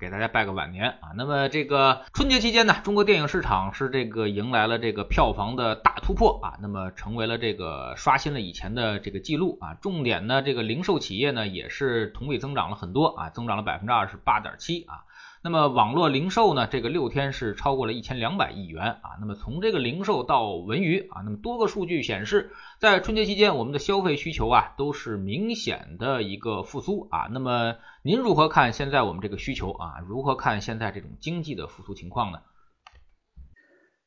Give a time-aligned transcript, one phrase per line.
[0.00, 1.14] 给大家拜个晚年啊！
[1.16, 9.74] 那么这个春节期间呢，中国电影市场是这个迎来了这个票房的大突破啊，那么成为了这个刷新了以前的这个记录啊。
[9.74, 15.04] 重点呢，这个零售企业呢也是同比增长了很多啊，增长了百分之二十八点七啊。
[15.44, 19.20] 那么网络零售呢，这个六天是超过了一千两百亿元啊。
[19.20, 27.28] 那么从这个零售到文娱啊，那么多个数据显示，在春节期间，我们的消费需求啊都是明显的一个复苏啊。
[27.30, 29.96] 那么您如何看现在我们这个需求啊？
[30.08, 32.38] 如何看现在这种经济的复苏情况呢？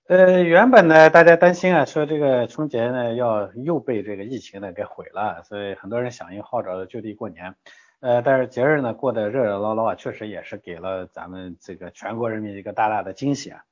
[0.08, 7.54] 呃，原本呢，大家担心啊，说这个春节呢要又被这个疫情呢给毁了，所以很多人响应号召就地过年。
[8.00, 13.64] 呃，但是节日呢过得热热闹闹啊，确实也是给了咱们这个全国人民一个大大的惊喜啊。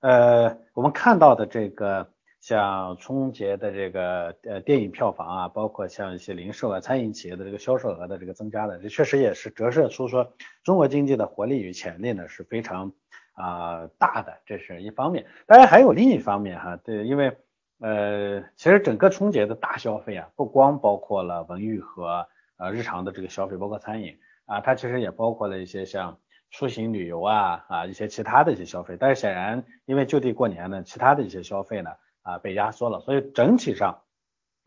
[0.00, 2.08] 呃，我们看到的这个
[2.40, 10.32] 像春节的这个呃电影票房啊，包括像一些零售啊、餐饮企业的这个销售额的这个增加的，这确实也是折射出说
[10.64, 12.92] 中国经济的活力与潜力呢是非常
[13.34, 15.26] 啊大的，这是一方面。
[15.46, 17.36] 当然还有另一方面哈，对，因为
[17.80, 22.26] 呃其实整个春节的大消费啊，不光包括了文娱和
[22.58, 26.18] 呃，日常的这个消费，包括餐饮啊，它其实也包括了一些像
[26.50, 28.96] 出行旅游啊啊一些其他的一些消费。
[28.98, 31.90] 但是显然，因为就地过年呢，其他的一些消费呢
[32.22, 34.00] 啊被压缩了，所以整体上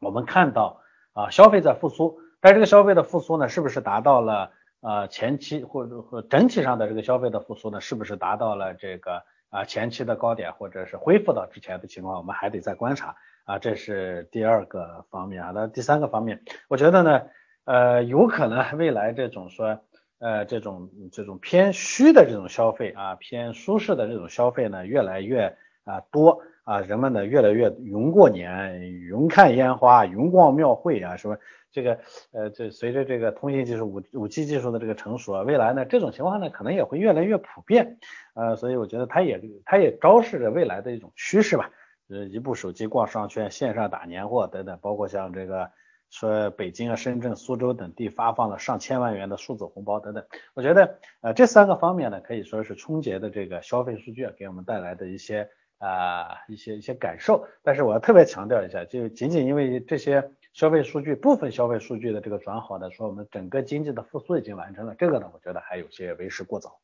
[0.01, 0.81] 我们看到
[1.13, 13.15] 啊消费在复苏，但这个消费的复苏呢，是不是达到了呃前期或者或整体上的这个消费的复苏呢，是不是达到了这个啊前期的高点，或者是恢复到之前的情况，我们还得再观察
[13.45, 15.51] 啊，这是第二个方面啊。
[15.55, 17.21] 那第三个方面，我觉得呢。
[17.69, 19.79] 呃，有可能未来这种说，
[20.17, 31.37] 呃，这种这种偏虚的这种消费啊，偏舒适的这种消费呢，越来越啊多啊，人们呢越来越云过年、云看烟花、云逛庙会啊，什么
[31.71, 31.99] 这个
[32.31, 37.99] 呃，这随着这个通信技术五五 G 技术的这个成熟啊，未来呢这种情况呢可能也会越来越普遍，
[38.33, 41.69] 呃，所以我觉得它也它也昭示着未来的一种趋势吧，
[42.09, 45.69] 呃，一部手机逛商圈、线上打年货等等，包括像这个。
[46.09, 50.25] 说北京啊、深圳、苏州等地发放了上千万元的数字红包等等，
[50.55, 57.47] 我觉得呃这三个方面呢，可以说是春节的这个消费数据给我们带来的一些啊一些一些感受。
[57.61, 66.79] 但是我要特别强调一下，就仅仅因为这些消费数据部分消费数据的这个转好呢，说我们整个经济的复苏已经完成了，这个呢，我觉得还有些为时过早。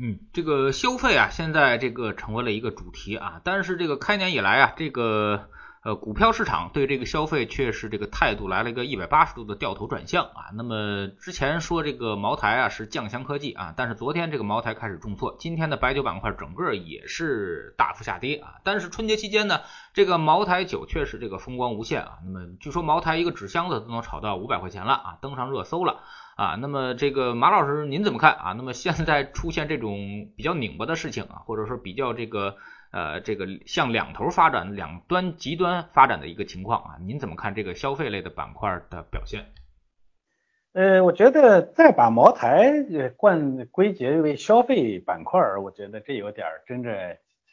[0.00, 5.50] 嗯，这个消费啊，现在这个成为了一个主题啊，但是这个开年以来啊，这个。
[5.88, 10.52] 呃，股票市场对这个消费却是这个态度来了一个一百八十度的掉头转向啊。
[10.52, 18.56] 那么之前说这个茅台啊是酱香科技啊，但是昨天这个茅台开始重挫，今天的白酒板块整个也是大幅下跌啊。
[18.64, 19.60] 但是春节期间呢，
[19.94, 22.18] 这个茅台酒确实这个风光无限啊。
[22.22, 26.00] 那么据说茅台一个纸箱子都能炒到五百块钱了啊，登上热搜了
[26.36, 26.54] 啊。
[26.60, 28.52] 那么这个马老师您怎么看啊？
[28.52, 32.56] 那么现在出现这种比较拧巴的事情啊，或者说比较这个。
[32.90, 39.44] 呃，这个向两头发展、两端极端发展的一个情况啊，您怎么看这个消费类的板块的表现？
[40.72, 42.72] 呃，我觉得再把茅台
[43.16, 46.94] 冠归结为消费板块，我觉得这有点真正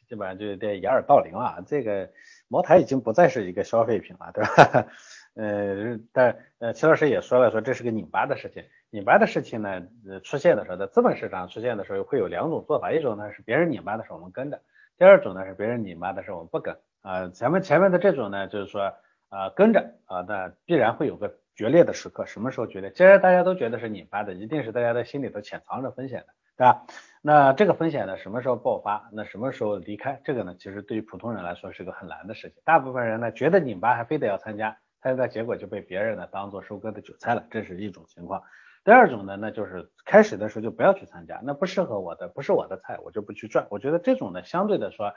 [0.07, 1.63] 基本上就有点掩耳盗铃了。
[1.65, 2.09] 这个
[2.47, 4.87] 茅台已经不再是一个消费品了，对吧？
[5.35, 8.63] 呃，但呃，齐老师也说了，说这是个拧巴的事情。
[8.89, 14.61] 拧巴的事情呢，呃出现的时候，在资本市场出现的时候，会有两种做法，一种呢是别人拧巴的时候我们跟着。
[14.97, 18.93] 第二种呢是别人拧巴的时候我们不跟啊，前面前面的这种呢就是说
[19.29, 22.89] 啊跟着啊，那必然会有个决裂的时刻，什么时候决裂？
[22.91, 26.85] 既然大家都觉得是拧巴的，一定是大家的心里头潜藏着风险的，对吧？
[27.21, 29.09] 那这个风险呢什么时候爆发？
[29.11, 30.19] 那什么时候离开？
[30.23, 38.41] 这个呢其实对于普通人来说是个很难的事情，大部分人呢觉得拧巴还非得要参加，参加结果就被别人呢当做收割的韭菜了，这是一种情况。
[38.85, 43.65] 第二种呢，那就是开始的时候就不要去参加，那不适合我的，不是我的菜，我就不去赚。
[43.71, 45.11] 我觉得这种呢，相对的说，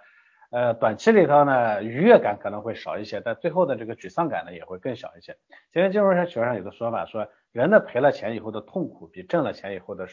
[0.50, 5.36] 呃，短期里头呢，愉悦感可能会少一些，但最后的这个沮丧感呢，也会更小一些。
[5.70, 10.08] 前面金融学上有个说法，说人的赔了钱以后的痛苦，比挣了钱以后的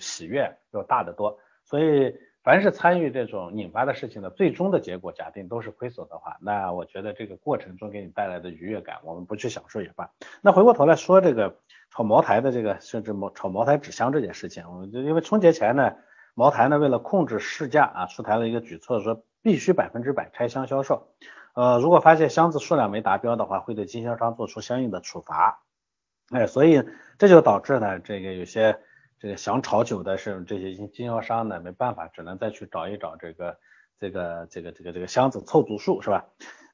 [0.00, 1.38] 喜悦要大得多。
[1.64, 2.12] 所以，
[2.46, 10.08] 凡是参与这种拧巴的事情的，最终的结果，假定都是亏损的话，那我觉得这个过程中给你带来的愉悦感，我们不去享受也罢。
[10.40, 11.58] 那回过头来说这个。
[11.88, 15.94] 炒茅台的这个，甚至茅炒茅台纸箱这件事情，我们就因为春节前呢，
[16.34, 21.08] 茅台呢为了控制市价啊，出台了一个举措，说必须百分之百拆箱销售。
[21.54, 25.62] 呃，如果发现箱子数量没达标的话，会对经销商做出相应的处罚。
[26.30, 26.82] 哎，所以
[27.18, 28.78] 这就导致呢，这个有些
[29.18, 33.58] 这个想炒酒的是这些经经销商呢，没办法，只能再去找一找这个
[33.98, 36.26] 这个这个这个这个箱子凑足数，是吧？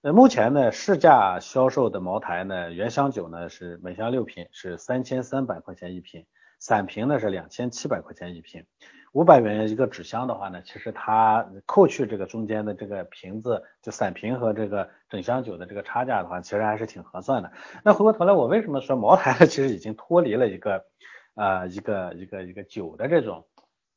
[0.02, 6.26] 呃，目前呢，市价销售的茅台呢，原香酒呢是每箱六瓶，是三千三百块钱一瓶，
[6.58, 8.64] 散瓶呢是两千七百块钱一瓶。
[9.12, 17.52] 五百元一个纸箱的话呢，其实它扣去这个中间的这个瓶子，就散瓶和这个整箱酒的这个差价的话，其实还是挺合算的。
[17.84, 20.86] 那回过头来，我为什么说茅台其实已经脱离了一个
[21.34, 23.46] 啊一个一个一个酒的这种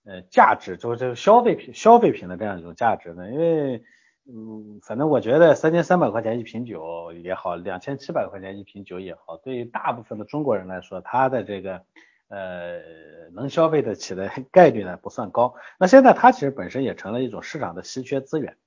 [0.06, 3.30] 呃价值，就是这个消费品消费品的这样一种价值呢？
[3.32, 3.84] 因为
[4.28, 11.84] 嗯，反正我觉得三千三百块钱一瓶酒也好，两千七百块钱一瓶酒也好，对于大部分的中国人来说，他的这个
[12.30, 12.80] 呃
[13.36, 15.54] 能消费得起的概率呢不算高。
[15.78, 18.58] 那现在它其实本身也成了一种市场的稀缺资源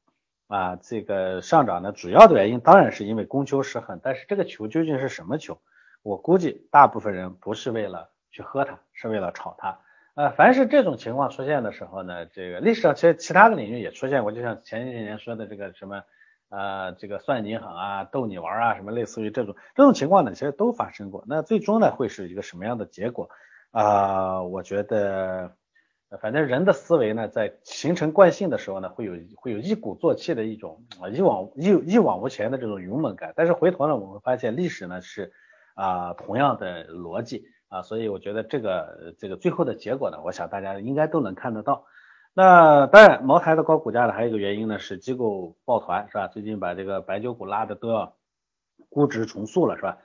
[0.46, 0.76] 啊。
[0.76, 5.60] 这个上涨呢，主要的原因当然是因为供求失衡，但是这个球究竟是什么球？
[6.02, 9.78] 我估计大部分人不是为了去喝它，是为了炒它。
[10.14, 16.02] 呃，凡是这种情况出现的时候呢，这个历史上其实其他的领域也出现过，就像前些年说的这个什么，
[16.48, 21.22] 呃，这个算你狠啊，逗你玩啊，什么类似于这种这种情况呢，其实都发生过。
[21.28, 23.30] 那最终呢，会是一个什么样的结果
[23.70, 24.42] 啊？
[24.42, 25.52] 我觉得，
[26.20, 33.32] 反正人的思维呢，在形成惯性的时候呢，会有会有一鼓作气的一种啊一往一一往无前的这种勇猛感。
[33.36, 35.32] 但是回头呢，我们会发现历史呢是
[35.76, 37.46] 啊同样的逻辑。
[37.68, 41.84] 啊，所以我觉得这个这个最后的结果呢，我想大家应该都能看得到。
[42.34, 46.28] 那当然，茅台的高股价呢，还有一个原因呢，是机构抱团，是吧？
[46.28, 48.16] 最近把这个白酒股拉的都要
[48.88, 49.98] 估值重塑了，是吧？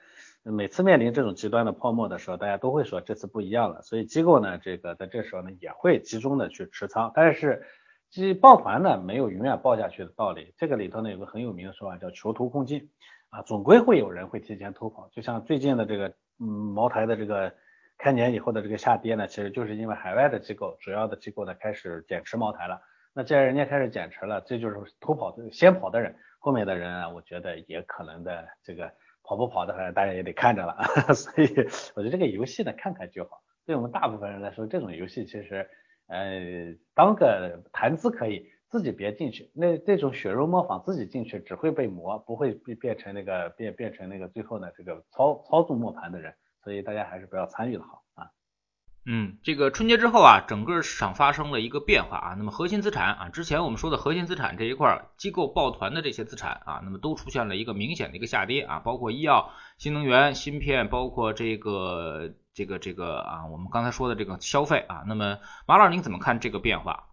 [0.44, 7.12] 每次面临这种极端的泡沫的时候，大家都会说这次不一样了，所以机构呢，这个在这时候呢，也会集中的去持仓。
[7.14, 7.64] 但是，
[8.10, 10.54] 即抱团呢，没有永远抱下去的道理。
[10.58, 12.90] 这个里头呢，有个很有名的说法叫囚徒困境
[13.30, 15.08] 啊，总归会有人会提前偷跑。
[15.14, 16.14] 就像最近的这个。
[16.44, 17.54] 嗯，茅台的这个
[17.98, 22.82] 开年以后的这个下跌呢，其实就是因为海外的机构，主要的机构呢开始减持茅台了。
[23.14, 28.92] 那既然人家开始减持了，这就是偷跑的先跑的人，后面的人啊，我觉得也可能的这个
[29.24, 30.76] 跑不跑的，反正大家也得看着了。
[31.16, 31.48] 所以
[31.96, 33.42] 我觉得这个游戏呢，看看就好。
[33.66, 35.70] 对我们大部分人来说，这种游戏其实
[36.08, 39.52] 呃当个谈资可以，自己别进去。
[39.54, 46.34] 那这种血肉模仿自己进去，只会被磨，不会变变成那个变变成那个最后呢这个操操纵磨盘的人。
[46.64, 48.32] 所以大家还是不要参与的好啊。
[49.06, 52.34] 嗯，这个春节之后啊，整个市场发生了一个变化啊。
[52.36, 65.04] 那么核心资产啊，之前我们说的核心资产这一块，机构抱团的这些资产啊，那么都出现了一个明显的一个下跌啊，包括医药、新能源、芯片，包括这个这个这个啊，我们刚才说的这个消费啊。
[65.06, 65.38] 那么
[65.68, 67.10] 马老师您怎么看这个变化？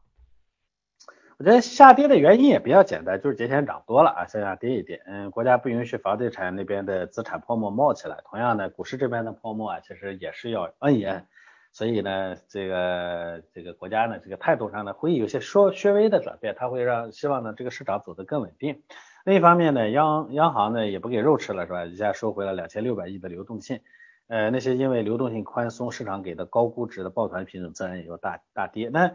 [1.40, 5.00] 我觉得下跌的原因也比较简单，就是节前涨多了啊，向下跌一点。
[5.06, 8.18] 嗯，国家不允许房地产那边的资产泡沫冒起来。
[8.26, 11.24] 同样的，股市这边的泡沫啊，其实也是要摁一摁。
[11.72, 18.82] 所以呢，这个这个国家呢，这个态度上呢，会有些说稍微的转变，它会让希望呢这个市场走得更稳定。
[19.24, 21.86] 另一方面呢，央央行呢也不给肉吃了，是吧？
[21.86, 23.80] 一下收回了两千六百亿的流动性。
[24.28, 28.90] 呃，那些因为流动性宽松，市场给的高估值的抱团品种，自然也就大大跌。
[28.92, 29.12] 那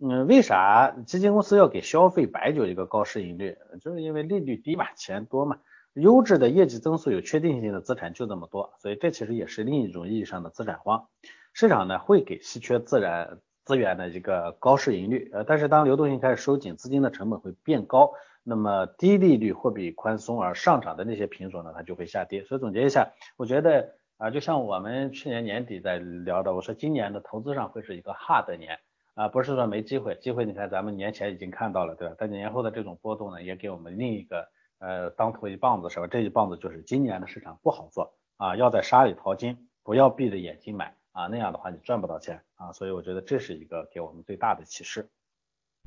[0.00, 3.56] 嗯，为啥基金公司要给消费白酒一个高市盈率？
[3.80, 5.58] 就是因为利率低嘛，钱多嘛，
[5.94, 11.08] 优质的业绩增速有确定性的资产就这么多，所以这其实也是另一种意义上的资产荒。
[11.52, 18.12] 市场呢会给稀缺自然资源的一个高市盈率，呃，但是当流动性开始收紧，资金的成本会变高，
[18.44, 22.44] 那么低利率货币宽松而上涨的那些品种呢，它就会下跌。
[22.44, 28.78] 所以总结一下，我觉得啊，就像我们去年年底在聊的，我说今年的投资上会是一个 hard 年。
[29.18, 32.14] 啊，不是说没机会，机会你看咱们年前已经看到了，对吧？
[32.16, 34.48] 但年后的这种波动呢，也给我们另一个
[34.78, 36.06] 呃当头一棒子，是吧？
[36.06, 45.10] 这一棒子就是今年的市场不好做啊，要在沙里淘金，不要闭着眼睛买啊，那样的话你赚不到钱啊，所以我觉得这是一个给我们最大的启示。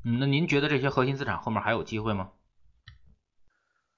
[0.04, 2.32] 嗯，那您觉得这些核心资产后面还有机会吗？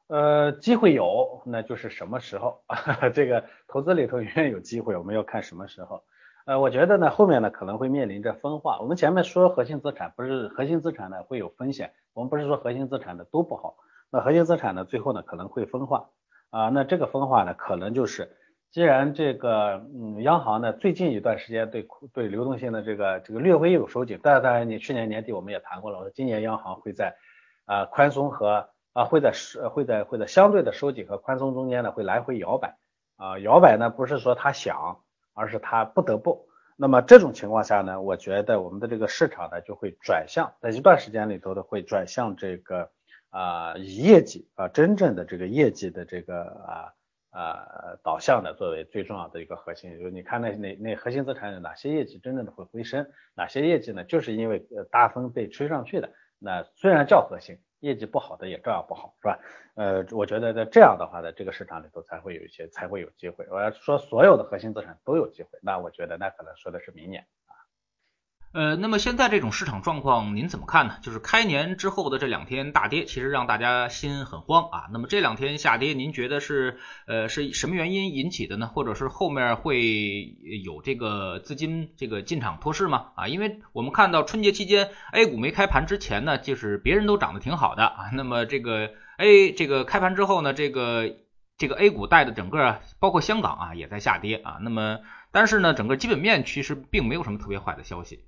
[0.07, 2.62] 呃，机会有，那就是什么时候？
[3.12, 6.05] 这个投资里头永远有机会，我们要看什么时候。
[6.47, 8.79] 呃，我觉得呢，后面呢可能会面临着分化。
[8.79, 13.77] 我们前面说核心资产，不是核心资产呢会有风险，我们不是说核心资产的都不好。
[14.11, 16.11] 那核心资产呢，最后呢可能会分化
[16.51, 16.69] 啊。
[16.69, 18.31] 那这个分化呢，可能就是，
[18.71, 27.17] 既然这个嗯，央行呢最近一段时间对对流动性的这个这个略微有收紧，但当然你去年年底我们也谈过了，我说今年央行会在
[27.65, 32.77] 啊宽松和啊会在是会在会在相对的收紧和宽松中间呢会来回摇摆
[33.17, 35.01] 啊摇摆呢不是说他想。
[35.35, 42.91] 而是他不得不，那么这种情况下呢，我觉得我们的这个市场呢就会转向，在一段时间里头的会转向这个
[43.31, 46.95] 啊以业绩啊真正的这个业绩的这个啊
[47.33, 49.99] 呃导向的作为最重要的一个核心。
[49.99, 54.05] 就是你看那那那核心资产有哪些业绩真正的会回升，哪些业绩呢？
[54.05, 56.11] 就是因为大风被吹上去的，
[56.45, 57.59] 那虽然叫核心。
[57.81, 59.39] 业绩不好的也照样不好，是吧？
[59.75, 63.47] 呃，我觉得在这样的话呢，这个市场里头才会有一些，才会有机会。
[63.51, 67.27] 我要说所有的核心资产都有机会，那我觉得那可能说的是明年。
[68.55, 70.99] 呃，那么现在这种市场状况您怎么看呢？
[71.03, 74.87] 就是开年之后的这两天大跌，其实让大家心很慌啊。
[74.93, 78.69] 那么这两天下跌，您觉得是呃是什么原因引起的呢？
[78.69, 83.07] 或者是后面会有这个资金这个进场托市吗？
[83.17, 88.11] 啊，因为我们看到春节期间 A 股没开盘之前呢，就是别人都涨得挺好的啊。
[88.13, 91.17] 那么这个 A 这个开盘之后呢，这个
[91.59, 94.59] 这个 A 股带的整个包括香港啊也在下跌啊。
[94.61, 95.01] 那么
[95.33, 98.21] 但是呢，整个基本面其实并没有什么特别坏的消息。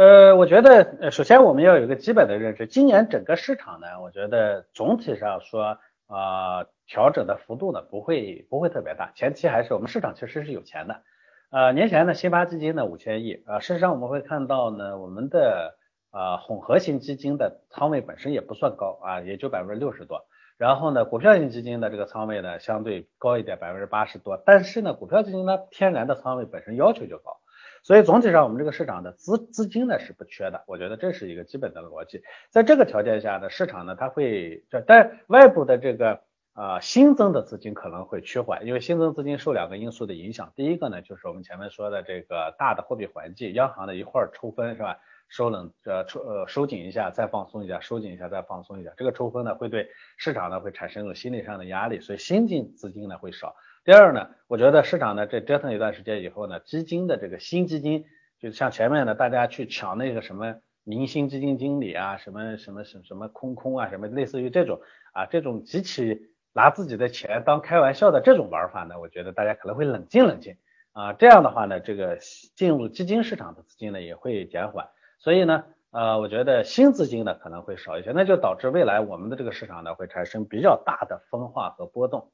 [0.00, 5.76] 呃，我觉得，呃，首先我们要有一个基本的认知，今年整个市场呢，我觉得总体上说，
[6.06, 11.02] 啊，调整的幅度呢不会不会特别大，前期还是我们市场确实是有钱的，
[11.50, 15.74] 呃，年前呢新发基金呢五千亿，啊，事实上我们会看到呢，我们的
[16.10, 20.24] 啊混合型基金的仓位本身也不算高啊，也就百分之六十多，
[20.56, 27.36] 然后呢股票型基金的这个仓位呢相对高一点，百分之八十多，但是呢股票基金呢天然的仓位本身要求就高。
[27.82, 32.22] 所以总体上，我们这个市场的资资金呢是不缺的，我觉得这是一个基本的逻辑。
[32.50, 36.20] 在这个条件下呢，市场呢它会，但外部的这个
[36.52, 40.52] 啊新增的资金可能会趋缓，因为新增资金受两个因素的影响。
[40.54, 44.98] 第一个呢，就是我们前面说的这个大的货币环境，央行呢一会儿抽分是吧？
[45.28, 53.54] 收冷呃抽呃收紧一下，再放松一下，收紧一下再放松一下，这个抽风呢会对市场呢会产生一种心理上的压力，所以新进资金呢会少。
[53.90, 58.04] 第二呢，我觉得市场呢这折腾一段时间以后呢，基金的这个新基金，
[58.38, 60.54] 就像前面呢大家去抢那个什么
[60.84, 64.80] 明星基金经理啊，什么什么什么什么空空啊，什么类似于这种
[65.12, 66.20] 啊这种极其
[66.52, 70.56] 拿自己的钱当开玩笑的这种玩法呢，我觉得大家可能会冷静冷静
[70.92, 72.16] 啊，这样的话呢，这个
[72.54, 82.30] 进入基金市场的资金呢也会减缓，所以呢，呃，我觉得新资金呢可能会少一些，那就导致未来我们的这个市场呢会产生比较大的分化和波动。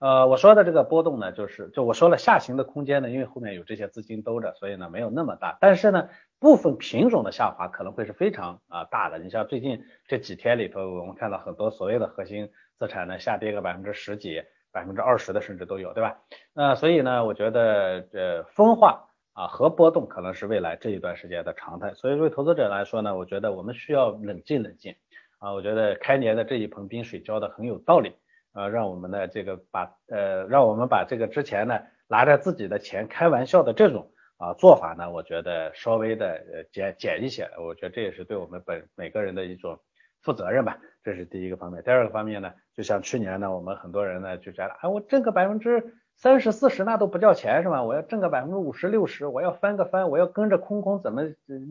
[0.00, 5.58] 呃，我说的这个波动呢，就是就我说了下行的空间呢，因为后面有这些资金兜着，所以呢没有那么大。
[5.60, 9.18] 但是呢，部分品种的下滑可能会是非常啊大的。
[9.18, 14.42] 你像最近这几天里头，我们看到很多所谓的核心资产呢下跌个百分之十几、
[14.72, 16.16] 百分之二十的甚至都有，对吧？
[16.54, 19.04] 那所以呢，我觉得这分化
[19.34, 21.92] 啊和波动可能是未来这一段时间的常态。
[21.92, 24.94] 所以对投资者来说呢，我觉得我们需要冷静冷静
[25.40, 25.52] 啊。
[25.52, 28.14] 我觉得开年的这一盆冰水浇的很有道理。
[28.52, 39.78] 呃，让我们呢这个把呃，让我们把这个之前呢拿着自己的钱开玩笑的这种啊做法呢，我觉得稍微的呃减减一些，我觉得这也是对我们本每个人的一种
[40.22, 41.82] 负责任吧，这是第一个方面。
[41.84, 47.82] 第二个方面呢，就像去年呢，我们很多人呢就觉得，啊，我挣个百分之三十四十那都不叫钱是吧？
[47.84, 51.22] 我要挣个百分之五十六十，我要翻个翻，我要跟着空空怎么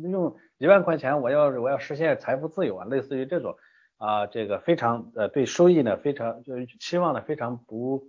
[0.10, 3.58] 用一万块钱，我要我要实现财富自由啊，类似于这种。
[4.00, 8.08] 啊，这个非常呃，对收益呢非常就是期望呢非常不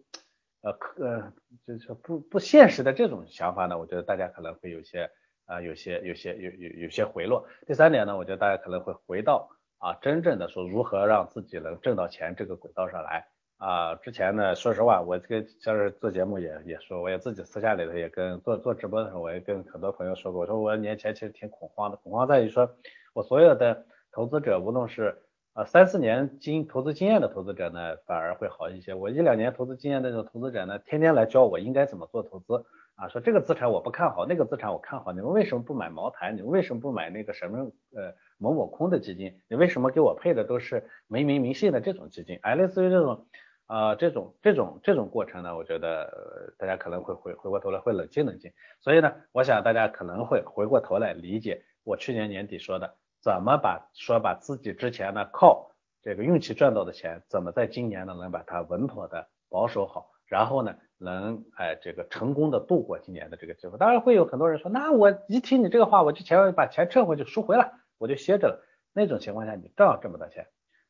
[0.62, 1.32] 呃可呃
[1.66, 5.10] 就是不不现实的这种想法呢，我觉得大家可能会有些
[5.46, 7.44] 啊有些有些有有有些回落。
[7.66, 13.96] 第三点呢，我觉得大家可能会回到啊真正的说如何让自己能挣到钱这个轨道上来啊。
[13.96, 22.70] 之前呢，说实话，我这个像是做节目也也说，我也自己私下里头也跟做做直播的时候，我也跟很多朋友说过，我说我年前其实挺恐慌的，恐慌在于说
[23.12, 25.20] 我所有的投资者无论是
[25.64, 28.94] 三四年经投资经验的投资者呢，反而会好一些。
[28.94, 32.64] 我一两年投资经验的这种投资者呢，天天来教我应该怎么做投资
[32.94, 36.32] 啊，说这个资产我不看好，那个资产我看好，你们为什么不买茅台？
[36.32, 37.58] 你们为什么不买那个什么
[37.94, 39.34] 呃某某空的基金？
[39.48, 42.38] 你为什么给我配的都是没名没姓的这种基金？
[42.42, 43.26] 哎，类似于这种
[43.66, 48.52] 啊这种这种这种过程呢，我觉得大家可能会回回过头来会冷静冷静。
[48.80, 52.94] 所以呢，我想大家可能会回过头来理解我去年年底说的。
[53.22, 55.70] 怎么把说把自己之前呢靠
[56.02, 63.76] 这个运气赚到的钱，怎么在今年呢能把它稳妥的保守好，然后呢能哎这个成功的度过今年的这个机会。
[63.78, 68.64] 当然会有很多人说，那我一听你这个话，我就前面把钱撤回去赎回了，我就歇着了。
[68.92, 70.46] 那种情况下你照样挣不到钱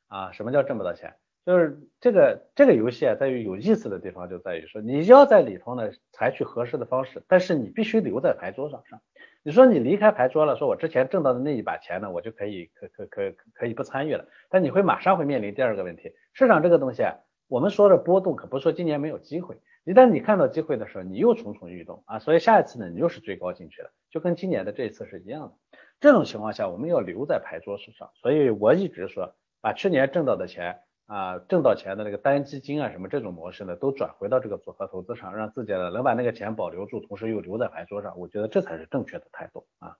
[0.06, 0.32] 啊？
[0.32, 1.16] 什么叫挣不到钱？
[1.46, 9.00] 就是这个这个游戏啊，在于有意思的地方就在于说，你要在里头呢采取合适的方式，但是你必须留在牌桌上上。
[9.42, 14.26] 你说你离开牌桌了，说我之前挣到的那一把钱呢，我就可以可可可可以不参与了。
[14.50, 17.16] 但你会马上会面临第二个问题，市场这个东西啊，
[17.48, 25.52] 我们说的波动可不是说今年没有机会，一旦你看到机会的时候，你又蠢蠢欲动啊，所以下一次呢，你又是追高进去了，就跟今年的这一次是一样的。
[26.00, 30.80] 这种情况下，我们要留在牌桌上，所以我一直说，把去年挣到的钱。
[31.10, 39.96] 啊挣到钱的那个单基金啊什么这种模式呢，都转回到这个组合投资上，让自己呢能把那个钱保留住，同时又留在牌桌上，我觉得这才是正确的态度啊。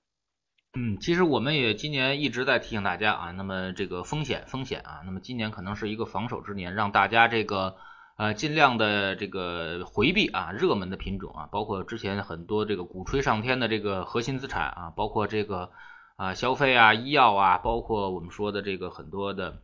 [0.73, 7.75] 嗯，其实我们也今年一直在提醒大家啊，那么这个风险风险啊，那么今年可能是一个防守之年，让大家这个
[8.17, 15.71] 呃尽量的这个回避啊热门的品种啊，包括之前很多这个鼓吹上天的这个核心资产啊，包括这个
[16.15, 19.63] 啊消费啊医药啊，包括我们说的这个很多的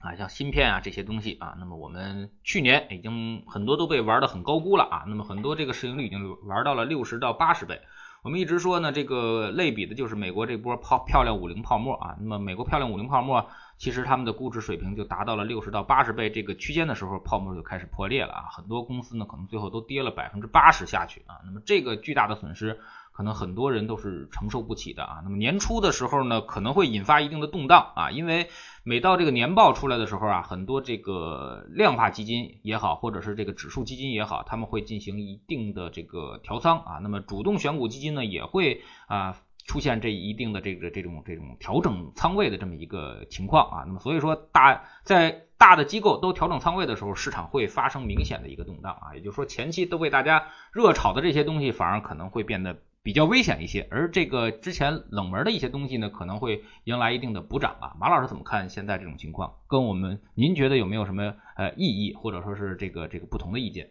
[0.00, 7.80] 啊像芯片啊这些东西啊，那么我们去年已经很多都被玩的很高估了啊，那么很多这个市盈率已经玩到了六十到八十倍。
[8.22, 12.16] 我们一直说呢，这个类比的就是美国这波泡漂亮五零泡沫啊。
[12.18, 18.44] 那么美国漂亮五零泡沫，其实他们的估值水平就达到了六十到八十倍这个区间的时候，泡沫就开始破裂了啊。
[18.50, 21.40] 很多公司呢，可能最后都跌了百分之八十下去啊。
[21.44, 22.80] 那么这个巨大的损失。
[23.20, 25.20] 可能很多人都是承受不起的啊。
[25.22, 28.48] 那么年初的时候呢，可能会引发一定的动荡啊，因为
[28.82, 36.98] 每到这个年报出来的时候啊，很多这个量化基金也好，或者是这个指数基金也好，他们会进行一定的这个调仓啊。
[37.02, 39.36] 那么主动选股基金呢，也会啊
[39.66, 43.84] 出现这一定的这个这种这种调整仓位的这么一个情况啊。
[43.86, 49.14] 那么所以说大在大的机构都调整仓位的时候，市场会发生明显的一个动荡啊。
[49.14, 52.78] 也就是说前期都被大家热炒的这些东西，反而可能会变得。
[53.02, 57.96] 比较危险一些，而这个之前冷门的一些东西呢，可能会迎来一定的补涨啊。
[57.98, 59.54] 马老师怎么看现在这种情况？
[59.68, 63.88] 跟我们您觉得有没有什么呃意义，或者说是这个这个不同的意见？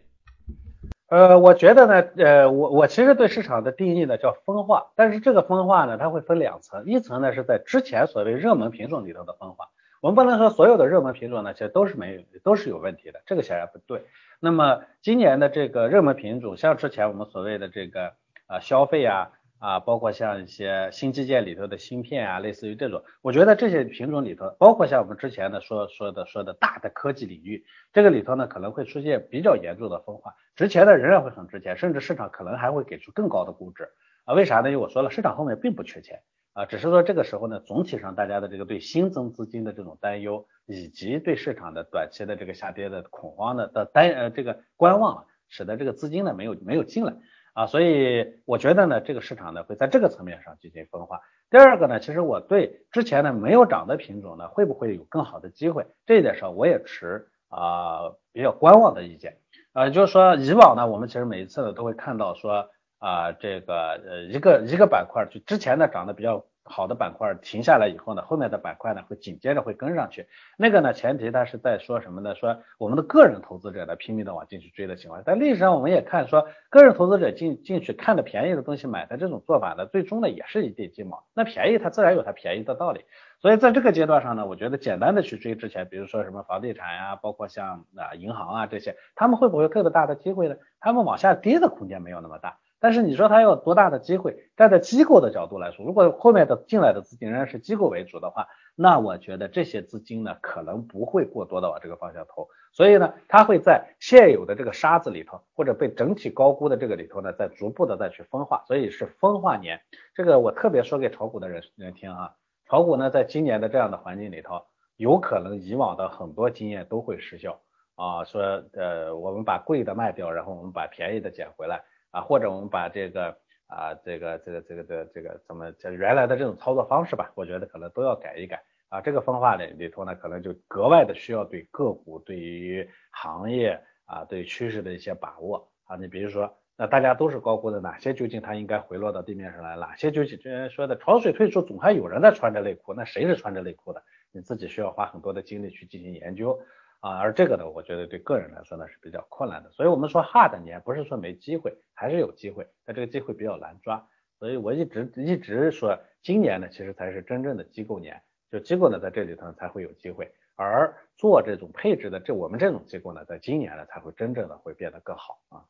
[1.08, 14.04] 呃，我觉得呢，呃，我我其实对市场的定义呢叫分化，但是这个分化呢，它会分两层，一层呢是在之前所谓热门品种里头的分化，我们不能说所有的热门品种呢其实都是没有都是有问题的，这个显然不对。
[14.38, 18.12] 那么今年的这个热门品种，像之前我们所谓的这个。
[18.50, 19.30] 啊，消费啊，
[19.60, 33.88] 啊，包括像一些新基建里头的芯片啊，类似于这种，我觉得这些品种里头，包括像我们之前的说说的说的大的科技领域，这个里头呢可能会出现比较严重的分化，值钱的仍然会很值钱，甚至市场可能还会给出更高的估值
[34.24, 34.34] 啊？
[34.34, 34.68] 为啥呢？
[34.68, 36.20] 因为我说了，市场后面并不缺钱
[36.54, 47.14] 啊，只是说这个时候呢，总体上大家的这个对新增资金的这种担忧，以及对市场的短期的这个下跌的恐慌的的担呃这个观望，使得这个资金呢没有没有进来。
[47.52, 51.20] 啊，所以我觉得呢，这个市场呢会在这个层面上进行分化。
[51.50, 59.36] 第二个呢，其实我对之前呢没有涨的品种呢，会不会有更好的机会，这一点上我也持啊比较观望的意见。
[59.72, 66.44] 呃，就是说以往呢，我们其实每一次呢都会看到说啊这个呃一个一个板块就之前呢涨得比较。
[66.62, 70.26] 好的板块停下来以后呢，后面的板块呢会紧接着会跟上去。
[70.56, 72.34] 那个呢，前提它是在说什么呢？
[72.34, 75.22] 说我们的个人投资者呢拼命的往进去追的情况。
[75.24, 81.24] 但历史上我们也看说，个人投资者进进去看的便宜的东西买的这种做法呢，最终呢也是一地鸡毛。
[81.34, 83.04] 那便宜它自然有它便宜的道理。
[83.40, 90.56] 所以在这个阶段上呢，我觉得简单的去追之前，比如说什么房地产呀，包括像啊银行啊这些，他们会不会有更大的机会呢？
[90.78, 92.58] 他们往下跌的空间没有那么大。
[92.80, 94.50] 但是你说它有多大的机会？
[94.56, 102.48] 站在机构的角度来说，如果后面的进来的资金仍然是机构为主的话，那我觉得这些资金呢，可能不会过多的往这个方向投。
[102.72, 108.64] 所以呢，它会在现有的这个沙子里头，或者被整体高估的这个里头呢，再逐步的再去分化。
[108.66, 109.80] 所以是分化年。
[110.14, 112.34] 这个我特别说给炒股的人人听啊，
[112.66, 114.62] 炒股呢，在今年的这样的环境里头，
[114.96, 117.60] 有可能以往的很多经验都会失效
[117.96, 118.24] 啊。
[118.24, 118.40] 说
[118.72, 121.82] 呃，我们把贵的卖掉，然后我们把便宜的捡回来。
[122.10, 129.00] 啊，或者我们把这个啊，这个这个这个的这个怎么这原来的这种操作方式吧，我觉得可能都要改一改啊。
[129.00, 135.96] 这个分化里里头呢，可能就格外的需要对个股、对于行业啊、对趋势的一些把握啊。
[135.96, 139.76] 你比如说，那大家都是高估的，哪些究竟它应该回落到地面上来？
[139.76, 144.02] 哪些究竟之前说的潮水退出，总还有人在穿着内裤，那谁是穿着内裤的？
[144.32, 146.58] 你自己需要花很多的精力去进行研究。
[147.00, 154.06] 啊，而这个呢，我觉得对个人来说呢是比较困难的，所以我们说 hard 年不是说没机会，还是有机会，但这个机会比较难抓，
[154.38, 165.64] 所以我一直一直说今年呢其实才是真正的机构年，就机构呢在这里头才会有机会，而做这种配置的这我们这种机构呢，在今年呢才会真正的会变得更好啊。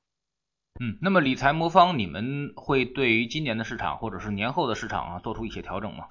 [0.81, 6.09] 嗯，那么理财魔方你们会对于今年的市场或者是年后的市场啊做出一些调整吗？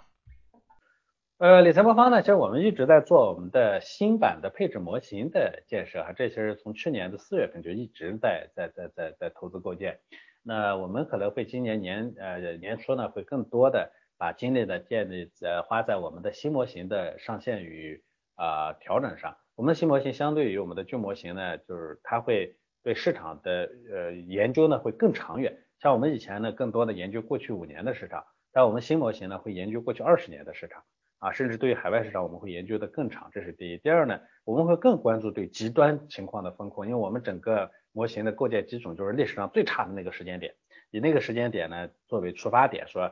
[1.40, 10.02] 呃，理财魔方呢，其实我们一直在做我们的新版的配置模型的建设哈，这其实从去年的四月份就一直在在在在在投资构建。
[10.44, 18.04] 那我们可能会今年年呃年初呢，会更多的把精力的建立呃花在我们的新模型的上线与
[18.36, 19.38] 啊调整上。
[19.56, 25.58] 我们的新模型相对于我们的旧模型呢，就是它会对市场的呃研究呢会更长远。
[25.80, 30.84] 像我们以前呢，更多的研究过去五年的市场，但我们新模型呢会研究过去二十年的市场。
[31.20, 33.78] 啊，甚至对于海外市场我们会研究的更长，这是第一。
[33.78, 40.56] 第二呢，我们会更关注对极端情况的风控，因为我们整个模型的构建基准就是历史上最差的那个时间点，
[40.92, 43.12] 以那个时间点呢作为出发点，说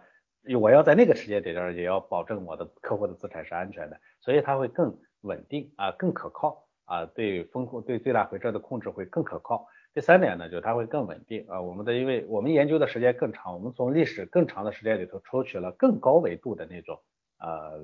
[0.59, 9.67] 我要在那个时间点上也要保证我的客户的资产是安全的，所以它会更稳定啊，更可靠啊，对风控对最大回撤的控制会更可靠。
[9.93, 17.01] 第三点呢，就是它会更稳定啊，我们的因为我们研究的时间更长，我们从历史更长的时间里头抽取了更高维度的那种。
[17.39, 17.79] 呃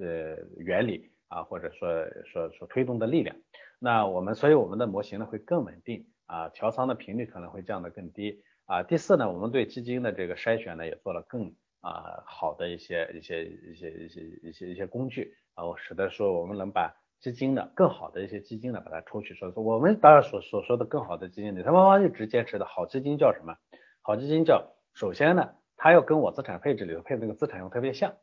[0.00, 1.88] 呃原理啊，或者说
[2.24, 3.36] 说说推动的力量，
[3.78, 8.82] 那我们所以我们的模型呢会更稳定啊，调仓的频率可能会降得更低啊。
[8.82, 19.52] 第四呢，我们对基金的这个筛选呢也做了更啊好的一些一些一些一些一些一些工具啊，使得说我们能把基金的更好的一些基金呢把它抽取出来。
[19.56, 23.56] 我们当然所所说的更好的基金，理财方方一直坚持的好基金叫什么？
[24.02, 28.14] 好基金叫首先呢，它要跟我资产配置里头配的那个资产用特别像。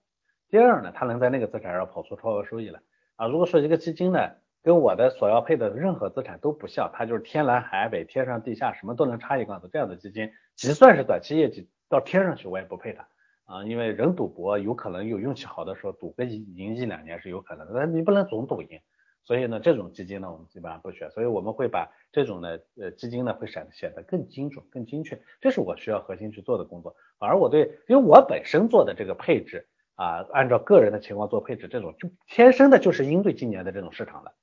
[0.49, 2.79] 第二呢，它能在那个资产上跑出超额收益来
[3.15, 3.27] 啊。
[3.27, 4.19] 如果说一个基金呢，
[4.61, 13.07] 跟我的所要配的任何资产都不像，它就是天南海北、天上地下什么都能插一杠子，这样的基金，即算是短期业绩到天上去，我也不配它
[13.45, 13.65] 啊。
[13.65, 18.79] 因为人赌博有可能有运气好的时候赌个赢一两年是有可能的，但你不能总赌赢。
[19.23, 21.09] 所以呢，这种基金呢，我们基本上不选。
[21.09, 25.19] 所以我们会把这种呢呃基金呢，会显显得更精准、更精确。
[25.41, 26.95] 这是我需要核心去做的工作。
[27.17, 29.67] 反而我对，因为我本身做的这个配置。
[29.95, 34.33] 啊，按照个人的情况做配置，这种就天生的就是应对今年的这种市场的，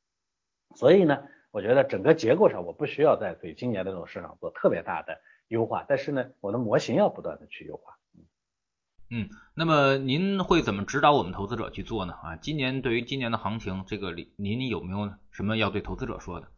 [0.75, 7.99] 所以呢，我觉得整个结构上我不需要再对今年的这种市场做特别大的优化，但是呢，我的模型要不断的去优化。
[9.11, 12.15] 嗯，那么您会怎么指导我们投资者去做呢？
[12.15, 16.49] 啊，今年对于今年的行情，这个您您有没有什么要对投资者说的？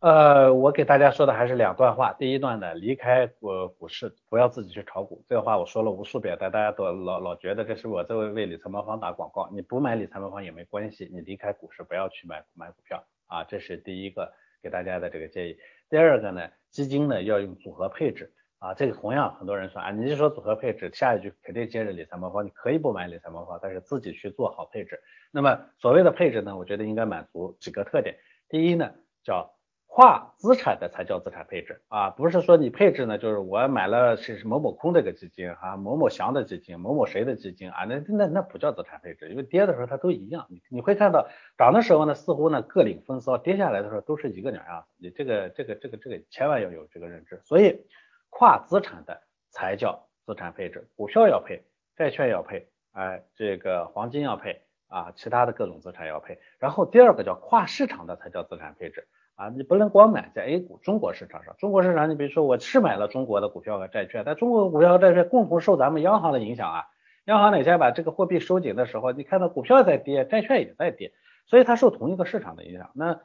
[0.00, 2.12] 呃，我给大家说的还是两段话。
[2.12, 5.24] 第一段呢，离开股股市，不要自己去炒股。
[5.26, 9.48] 这个话我说了无数遍，但大家都老老觉得这是我在为为理财魔方打广告。
[9.50, 14.30] 你不买理财魔方也没关系，你离开股市，不要去买买股票啊，这是第一个
[14.62, 15.56] 给大家的这个建议。
[15.88, 25.00] 第二个呢，基金呢要用组合配置啊，这个同样很多人说啊，你就说组合配置，下一句肯定接着理财魔方，你可以不买理财魔方，但是自己去做好配置。
[25.30, 28.16] 那么所谓的配置呢，我觉得应该满足几个特点。
[28.50, 29.53] 第一呢，叫
[29.96, 31.80] 跨资产的才叫资产配置。
[31.86, 47.86] 啊，不是说你配置呢，就是我买了是某某空这个基金啊，某某祥的基金，某某谁的基金啊，那那那不叫资产配置，因为跌的时候它都一样，你你会看到涨的时候呢，似乎呢各领风骚，跌下来的时候都是一个鸟样，你这个这个这个这个千万要有这个认知，所以
[48.30, 51.62] 跨资产的才叫资产配置，股票要配，
[51.94, 59.06] 债券要配，哎，这个黄金要配啊，其他的各种资产要配，然后第二个叫跨市场的才叫资产配置。
[59.36, 66.84] 啊，你不能光买在 A 股中国市场上，中国市场你比如说我是买了中国的股票和债券，但中国股票和债券共同受咱们央行的影响啊，
[67.24, 71.12] 央行哪天把这个货币收紧的时候，你看到股票在跌，债券也在跌，
[71.46, 72.90] 所以它受同一个市场的影响。
[72.94, 73.20] 那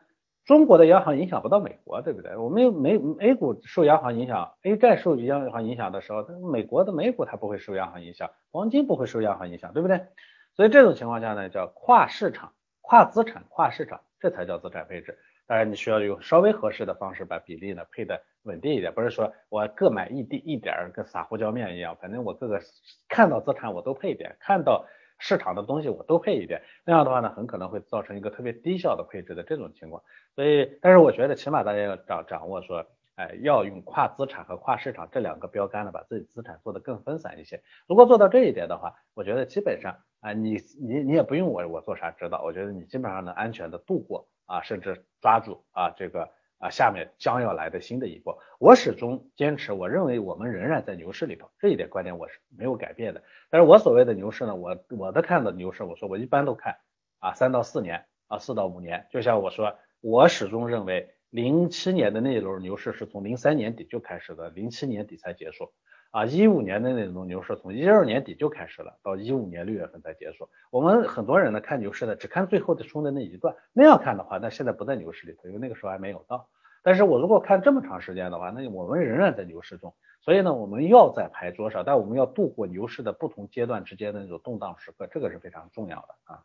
[0.45, 2.35] 中国的央行影响不到美国，对不对？
[2.37, 10.07] 我们美 A 股受央行影响，A 债受央行影响的时候，美国的美股它不会受央行影响，黄金不会受央行影响，对不对？
[10.55, 15.19] 所以这种情况下呢，叫跨市场、跨资产、跨市场，这才叫资产配置。
[15.49, 22.62] 当然，你需要用稍微合适的方式把比例呢配的稳定一点，不是说我各买一滴一点儿，跟撒胡椒面一样，反正我各个
[23.07, 24.85] 看到资产我都配一点，看到
[25.17, 30.03] 市场的东西我都配一点，那样的话呢，很可能会造成一个特别低效的配置的这种情况。
[30.35, 32.85] 所以，但是我觉得起码大家要掌掌握说，
[33.15, 37.59] 哎，要用跨资产和跨市场这两个标杆呢，把自己资产做得更分散一些。
[37.88, 44.27] 如果做到这一点的话，我觉得基本上啊，你你你也不用我我做啥指导，我觉得你基本上能安全的度过。
[44.49, 53.21] 啊，甚至抓住啊这个啊下面将要来的新的一波，我始终坚持，我认为我们仍然在牛市里头，这一点观点我是没有改变的。
[53.51, 56.77] 但是我所谓的牛市呢，我我的看的牛市，我说我一般都看
[57.19, 65.71] 啊三到四年啊四到五年，就像我说，我始终认为零七年的那一轮牛市是从零三年底就开始的，零七年底才结束。
[66.11, 70.49] 啊，一五年的那种牛市从一二年底就开始了，到一五年六月份才结束。
[70.71, 76.49] 我们很多人呢看牛市呢，只看最后的冲的那一段，那样看的话，那现在不在牛市里头，因为那个时候还没有到。
[76.81, 79.93] 但是我如果看这么长时间的话，那我们仍然在牛市中。
[80.21, 86.43] 所以呢，我们要在牌桌上，但我们要度过牛市的不同阶段之间的那种动荡时刻，这个是非常重要的啊。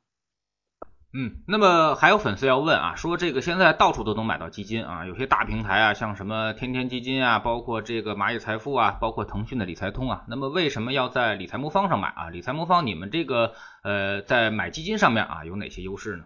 [1.16, 12.30] 嗯，那么还有粉丝要问啊，说这个现在到处都能买到基金啊，有些大平台啊，像什么天天基金啊，包括这个蚂蚁财富啊，包括腾讯的理财通啊，那么为什么要在理财魔方上买啊？
[12.30, 13.52] 理财魔方你们这个
[13.84, 16.24] 呃在买基金上面啊有哪些优势呢？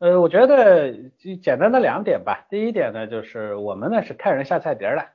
[0.00, 5.06] 呃，我觉得就简单的两点吧，第一点呢就是我们呢是看人下菜碟的，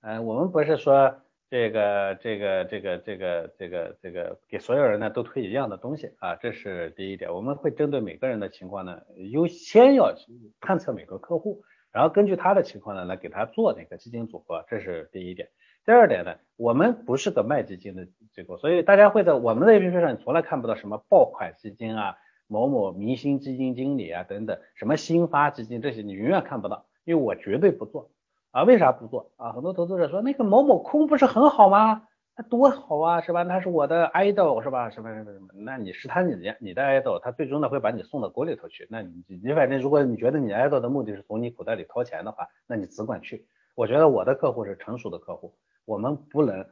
[0.00, 1.14] 嗯，我们不是说
[1.50, 7.34] 这个这个这个这个这个这个给所有人呢都推一样的东西啊，这是第一点。
[7.34, 10.14] 我们会针对每个人的情况呢，优先要
[10.60, 15.48] 探测每个客户，然后根据他的情况呢来给他做那个基金组合，这是第一点。
[15.84, 22.14] 第二点呢，我们不是个卖基金的机构，所以大家会在我们的 APP 上从来看不到什么爆款基金啊、
[22.46, 28.12] 某某明星基金经理啊等等，什么新发基金这些你永远看不到，因为我绝对不做。
[28.52, 29.52] 啊，为啥不做啊？
[29.52, 32.02] 很多投资者说那个某某空不是很好吗？
[32.36, 33.42] 那多好啊，是吧？
[33.42, 34.90] 那是我的 idol，是吧？
[34.90, 35.48] 什么什么什么？
[35.54, 38.86] 那你是他你你的 idol，他最终呢会把你送到锅里头去。
[38.90, 43.46] 那你你反正如果你觉得你 idol 的目的是从你口袋里掏钱的话，那你只管去。
[43.76, 46.66] 我觉得我的客户是成熟的客户，我们不能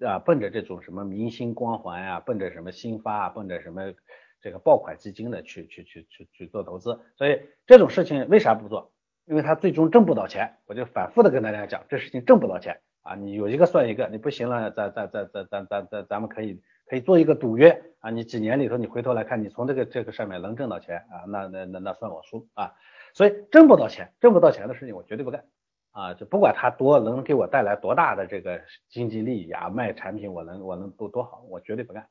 [0.00, 3.94] 啊奔着这种什么明星光环呀，奔着什么新发啊，奔着什么
[4.40, 7.00] 这个爆款基金的去去去去去做投资。
[7.16, 8.92] 所以这种事情为啥不做？
[9.32, 22.74] 因为他最终挣不到钱，我就反复的跟大家讲，这事情挣不到钱啊，你有一个算一个，你不行了，咱咱咱咱咱咱咱咱们可以可以做一个赌约啊，你几年里头你回头来看，你从这个这个上面能挣到钱啊，那那那那算我输啊，
[23.14, 25.42] 所以挣不到钱，挣不到钱的事情我绝对不干
[25.92, 32.06] 啊，就不管他多能给我带来多大的这个经济利益啊，卖产品我能我能多多好，我绝对不干。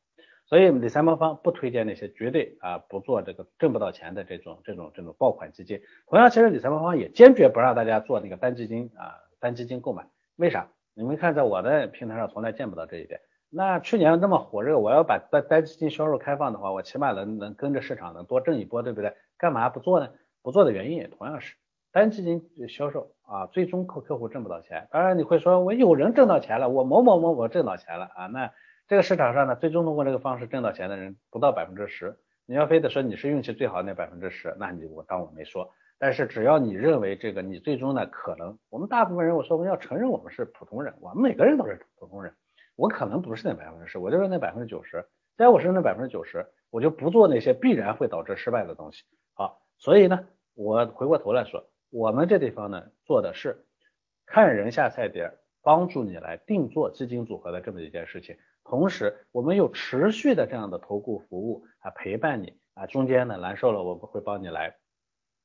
[0.51, 5.81] 所以理财魔方不推荐那些绝对啊不做这个挣不到钱的这种这种这种爆款基金。
[6.07, 10.05] 同样，其实理财魔方也坚决不让大家做那个单基金啊单基金购买。
[10.35, 10.67] 为啥？
[10.93, 13.21] 你们看在我的平台上从来见不到这一点。
[13.49, 19.15] 那去年那么火热，我要把单单基金销售开放的话，我起码能能跟着市场能多挣一波，对不对？
[19.37, 20.09] 干嘛不做呢？
[20.41, 21.55] 不做的原因也同样是
[21.93, 24.89] 单基金销售啊，最终客客户挣不到钱。
[24.91, 28.51] 当然你会说，我有人挣到钱了，我某某某某挣到钱了啊，那。
[28.91, 32.13] 这个市场上呢，最终通过这个方式挣到钱的人不到百分之十。
[32.45, 35.71] 你要非得说你是运气最好那百分之十，那你我当我没说。
[35.97, 42.33] 但是只要你认为这个你最终呢可能，我们大部分人我说我们要承认我们是普通人，我们每个人都是普通人。
[42.75, 45.05] 我可能不是那百分之十，我就是那百分之九十。
[45.37, 49.05] 在我是那百分之九十，我就不做那些必然会导致失败的东西。
[49.31, 53.65] 好，所以呢，我回过头来说，我们这地方呢做的是
[54.25, 58.35] 看人下菜碟，帮助你来定做基金组合的这么一件事情。
[58.71, 64.73] 同时，我们有持续的这样的投顾服务啊，陪伴你啊，中间呢难受了，我们会帮你来，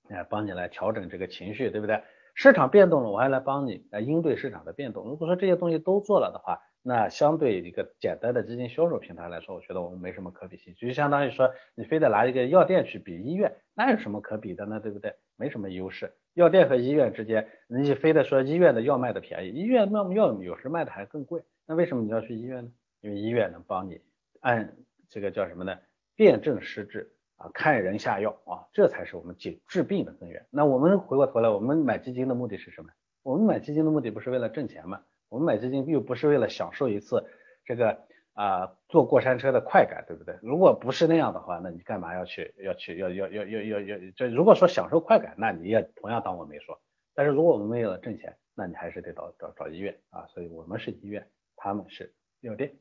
[0.09, 2.01] 哎，帮你来调整这个情绪，对不对？
[2.37, 5.09] 市场变动了，我还来帮你来应对市场的变动。
[5.09, 10.73] 如果说这些东西都做了的话，那相对一个简单的基金销售平台来说，我觉得我们没什么可比性。
[10.77, 14.79] 就相当于说，你非得拿一个药店去比医院，那有什么可比的呢？
[14.79, 15.13] 对不对？
[15.35, 16.13] 没什么优势。
[16.35, 22.71] 药店和医院之间，你非得说医院的药卖的便宜，医院那药有时卖的还更贵，那为什么你要去医院呢？
[23.01, 24.01] 因为医院能帮你
[24.41, 24.77] 按
[25.09, 25.79] 这个叫什么呢？
[26.15, 30.47] 辨证施治啊，看人下药啊，这才是我们解治病的根源。
[30.51, 32.91] 那我们回过头来，我们买基金的目的是什么？
[33.23, 35.03] 我们买基金的目的不是为了挣钱吗？
[35.29, 37.25] 我们买基金又不是为了享受一次
[37.65, 37.99] 这个
[38.33, 40.39] 啊坐过山车的快感，对不对？
[40.41, 44.11] 如果不是那样的话，那你干嘛要去要去要要要要要要？
[44.13, 46.81] 就如果说享受快感，那你也同样当我没说。
[47.15, 50.27] 但是如果我们为了挣钱，那你还是得找找找医院啊。
[50.29, 52.73] 所以我们是医院，他们是药店。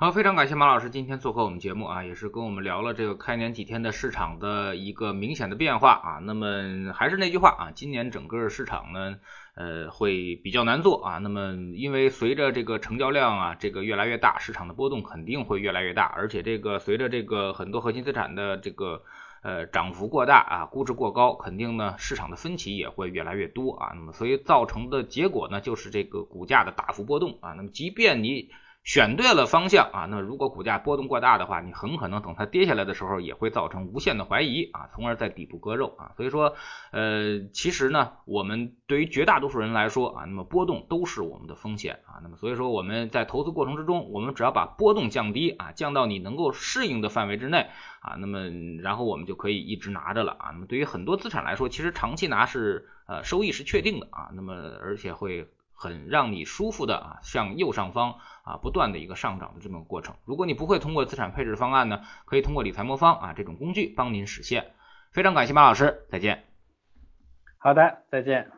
[0.00, 6.18] 好，非常感谢马老师今天做客我们节目啊，也是跟我们聊了这个开年几天的市场的一个明显的变化啊。
[6.22, 9.16] 那么还是那句话啊，今年整个市场呢，
[9.56, 11.18] 呃，会比较难做啊。
[11.18, 19.02] 那么因为随着这个成交量啊，这个越来越大，市场的波动肯定会越来越大，而且这个随着这个很多核心资产的这个
[19.42, 23.90] 呃涨幅过大啊，估值过高，肯定呢市场的分歧也会越来越多啊。
[23.96, 27.54] 那么所以造成的结果呢，就是这个股价的大幅波动啊。
[27.54, 28.50] 那么即便你
[28.88, 36.12] 选对了方向啊，那如果股价波动过大的话，你很可能等它跌下来的时候，也会造成无限的怀疑啊，从而在底部割肉啊。
[36.16, 36.54] 所以说，
[36.90, 42.16] 呃，其实呢，我们对于绝大多数人来说啊，那么波动都是我们的风险啊。
[42.22, 47.66] 那么所以说我们在投资过程之中，我们只要把波动降低啊，降到你能够适应的范围之内
[48.00, 48.48] 啊，那么
[48.80, 50.48] 然后我们就可以一直拿着了啊。
[50.54, 55.46] 那么对于很多资产来说，其实长期拿是呃收益是确定的啊，那么而且会。
[55.80, 60.16] 很让你舒服的啊，向右上方啊不断的一个上涨的这么个过程。
[60.24, 64.72] 如果你不会通过资产配置方案呢，可以通过理财魔方啊这种工具帮您实现。
[65.12, 66.44] 非常感谢马老师，再见。
[67.58, 68.57] 好的，再见。